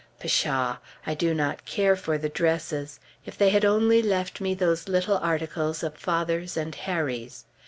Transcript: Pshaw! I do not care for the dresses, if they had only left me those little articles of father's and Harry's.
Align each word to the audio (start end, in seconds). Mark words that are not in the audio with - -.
Pshaw! 0.19 0.77
I 1.05 1.13
do 1.13 1.31
not 1.35 1.63
care 1.63 1.95
for 1.95 2.17
the 2.17 2.27
dresses, 2.27 2.99
if 3.27 3.37
they 3.37 3.51
had 3.51 3.63
only 3.63 4.01
left 4.01 4.41
me 4.41 4.55
those 4.55 4.87
little 4.87 5.19
articles 5.19 5.83
of 5.83 5.95
father's 5.95 6.57
and 6.57 6.73
Harry's. 6.73 7.45